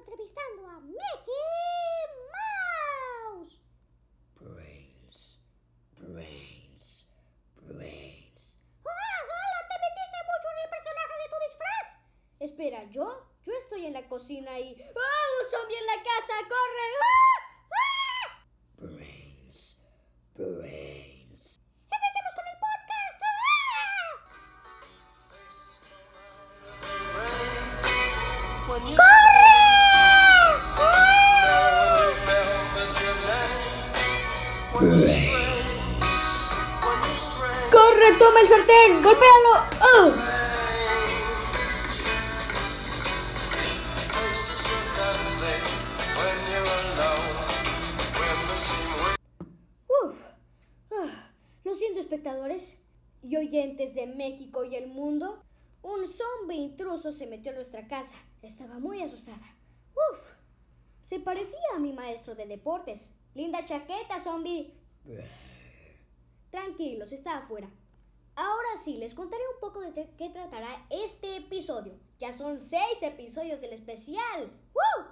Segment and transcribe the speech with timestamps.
[0.00, 1.46] entrevistando a Mickey
[2.32, 3.60] Mouse.
[4.36, 5.40] Brains,
[5.98, 7.06] brains,
[7.56, 8.58] brains.
[8.86, 9.60] ¡Ah, Gala!
[9.68, 11.86] ¡Te metiste mucho en el personaje de tu disfraz!
[12.40, 13.28] Espera, ¿yo?
[13.44, 14.74] Yo estoy en la cocina y...
[14.80, 15.42] ¡Ah!
[15.42, 16.34] ¡Un zombie en la casa!
[16.48, 16.88] ¡Corre!
[17.02, 17.49] ¡Ah!
[38.20, 39.02] ¡Toma el sartén!
[39.02, 40.30] ¡Golpéalo!
[51.72, 52.78] Siento, espectadores
[53.22, 55.42] y oyentes de México y el mundo.
[55.80, 58.16] Un zombie intruso se metió a nuestra casa.
[58.42, 59.56] Estaba muy asustada.
[59.94, 60.18] Uf.
[61.00, 63.14] Se parecía a mi maestro de deportes.
[63.34, 64.74] Linda chaqueta, zombie.
[66.50, 67.70] Tranquilos, está afuera.
[68.40, 71.92] Ahora sí, les contaré un poco de qué tratará este episodio.
[72.18, 74.50] Ya son seis episodios del especial.
[74.72, 75.08] ¡Woo!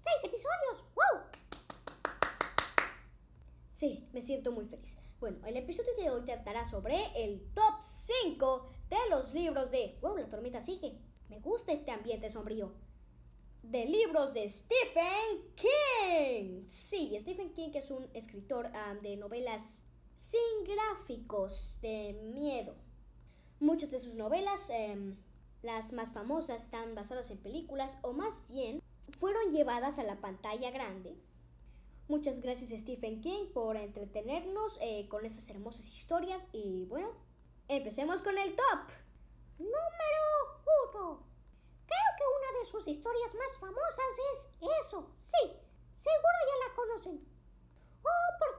[0.00, 0.86] ¡Seis episodios!
[0.94, 1.20] ¡Wow!
[3.74, 5.02] Sí, me siento muy feliz.
[5.20, 9.98] Bueno, el episodio de hoy tratará sobre el top 5 de los libros de...
[10.00, 10.16] ¡Wow!
[10.16, 10.98] La tormenta sigue.
[11.28, 12.72] Me gusta este ambiente sombrío.
[13.62, 16.64] De libros de Stephen King.
[16.66, 19.89] Sí, Stephen King es un escritor ah, de novelas
[20.20, 22.74] sin gráficos de miedo.
[23.58, 25.16] Muchas de sus novelas, em,
[25.62, 28.82] las más famosas, están basadas en películas o más bien
[29.18, 31.16] fueron llevadas a la pantalla grande
[32.10, 37.12] Muchas gracias Stephen King por entretenernos eh, con esas hermosas historias y bueno,
[37.68, 38.80] empecemos con el top.
[39.58, 40.22] Número
[40.92, 41.24] uno.
[41.86, 44.48] Creo que una de sus historias más famosas es
[44.84, 45.08] eso.
[45.16, 45.52] Sí,
[45.94, 47.39] seguro ya la conocen.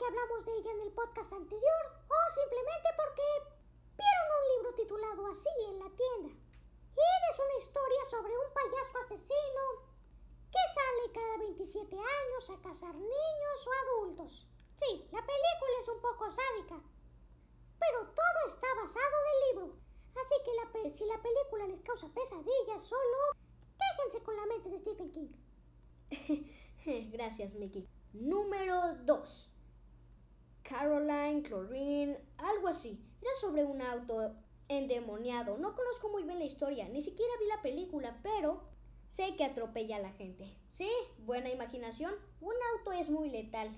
[0.02, 3.22] Porque hablamos de ella en el podcast anterior, o simplemente porque
[3.94, 6.30] vieron un libro titulado así en la tienda.
[6.98, 9.62] Y es una historia sobre un payaso asesino
[10.50, 14.48] que sale cada 27 años a cazar niños o adultos.
[14.76, 16.82] Sí, la película es un poco sádica,
[17.78, 19.78] pero todo está basado del libro.
[20.20, 23.38] Así que la si la película les causa pesadillas, solo
[23.78, 25.30] quéjense con la mente de Stephen King.
[27.12, 27.88] Gracias Mickey.
[28.14, 29.61] Número 2.
[30.64, 33.04] Caroline, Chlorine, algo así.
[33.22, 34.36] Era sobre un auto
[34.68, 35.58] endemoniado.
[35.58, 38.64] No conozco muy bien la historia, ni siquiera vi la película, pero
[39.08, 40.58] sé que atropella a la gente.
[40.70, 40.90] Sí,
[41.20, 42.14] buena imaginación.
[42.40, 43.70] Un auto es muy letal.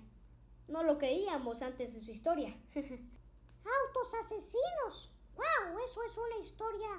[0.67, 2.55] No lo creíamos antes de su historia.
[2.75, 5.11] ¡Autos asesinos!
[5.35, 5.79] ¡Wow!
[5.83, 6.89] Eso es una historia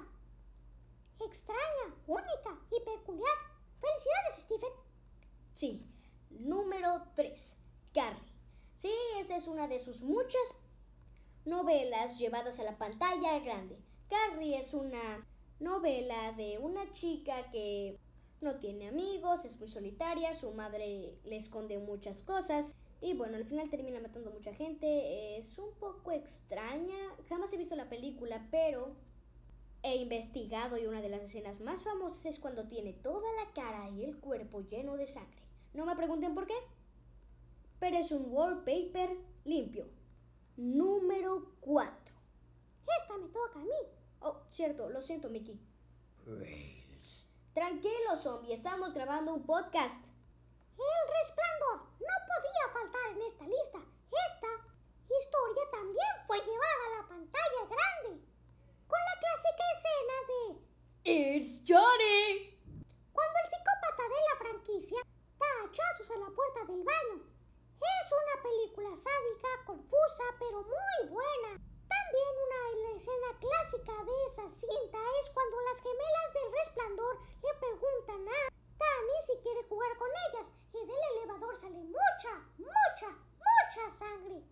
[1.19, 3.37] extraña, única y peculiar.
[3.79, 4.69] ¡Felicidades, Stephen!
[5.51, 5.89] Sí,
[6.29, 7.61] número 3.
[7.93, 8.34] Carrie.
[8.75, 10.59] Sí, esta es una de sus muchas
[11.45, 13.77] novelas llevadas a la pantalla grande.
[14.09, 15.25] Carrie es una
[15.59, 17.97] novela de una chica que
[18.41, 23.45] no tiene amigos, es muy solitaria, su madre le esconde muchas cosas y bueno, al
[23.45, 25.37] final termina matando a mucha gente.
[25.37, 26.97] Es un poco extraña,
[27.29, 28.95] jamás he visto la película, pero
[29.83, 33.89] he investigado y una de las escenas más famosas es cuando tiene toda la cara
[33.89, 35.43] y el cuerpo lleno de sangre.
[35.73, 36.55] No me pregunten por qué,
[37.79, 39.87] pero es un wallpaper limpio.
[40.57, 42.15] Número 4.
[43.01, 43.75] Esta me toca a mí.
[44.21, 45.59] Oh, cierto, lo siento, Mickey.
[46.25, 47.29] Brains.
[47.53, 50.05] Tranquilo, zombie, estamos grabando un podcast.
[50.77, 53.79] El resplandor no podía faltar en esta lista.
[54.27, 54.47] Esta
[55.03, 58.25] historia también fue llevada a la pantalla grande.
[58.87, 60.65] Con la clásica escena de
[61.37, 62.59] It's Johnny.
[63.13, 64.99] cuando el psicópata de la franquicia
[65.39, 67.34] da hachazos a la puerta del baño.
[67.85, 71.61] Es una película sádica, confusa, pero muy buena.
[71.85, 78.27] También una escena clásica de esa cinta es cuando las gemelas del resplandor le preguntan
[78.27, 78.39] a
[78.79, 84.43] Danny si quiere jugar con ellas y del elevador sale mucha, mucha, mucha sangre.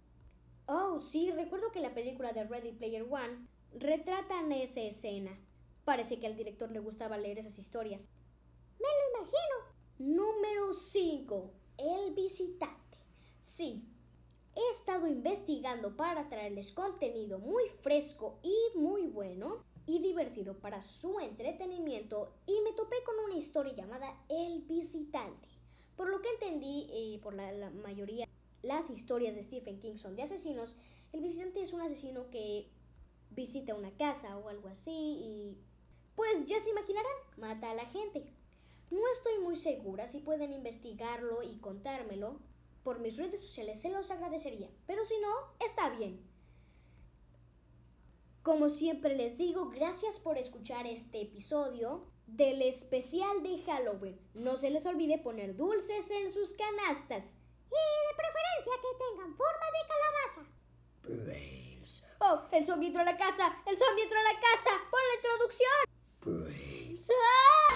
[0.67, 5.37] Oh, sí, recuerdo que la película de Ready Player One retratan esa escena.
[5.85, 8.09] Parece que al director le gustaba leer esas historias.
[8.79, 9.73] Me lo imagino.
[9.99, 11.51] Número 5.
[11.77, 12.92] El visitante.
[13.43, 13.83] Sí,
[14.55, 21.19] he estado investigando para traerles contenido muy fresco y muy bueno y divertido para su
[21.19, 25.49] entretenimiento y me topé con una historia llamada El visitante.
[25.97, 28.25] Por lo que entendí y por la, la mayoría
[28.61, 30.77] las historias de Stephen King son de asesinos,
[31.11, 32.69] el visitante es un asesino que
[33.31, 35.57] visita una casa o algo así y
[36.15, 38.23] pues ya se imaginarán, mata a la gente.
[38.89, 42.39] No estoy muy segura si pueden investigarlo y contármelo.
[42.83, 45.33] Por mis redes sociales se los agradecería, pero si no,
[45.65, 46.29] está bien.
[48.41, 54.19] Como siempre les digo, gracias por escuchar este episodio del especial de Halloween.
[54.33, 57.35] No se les olvide poner dulces en sus canastas.
[57.67, 61.23] Y de preferencia que tengan forma de calabaza.
[61.23, 62.41] brains, ¡Oh!
[62.51, 63.63] ¡El zombie entró a la casa!
[63.65, 64.71] ¡El zombie entró a la casa!
[64.91, 65.71] ¡Pon la introducción!
[66.19, 67.09] brains.
[67.09, 67.73] ¡Ah!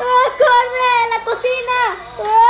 [0.00, 0.28] ¡Ah!
[0.38, 1.08] ¡Corre!
[1.10, 1.78] ¡La cocina!
[2.20, 2.47] ¡Ah!